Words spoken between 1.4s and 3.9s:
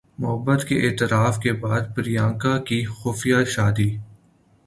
کے بعد پریانکا کی خفیہ شادی